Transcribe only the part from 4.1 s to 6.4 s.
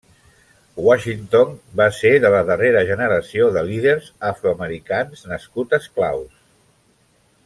afroamericans nascuts esclaus.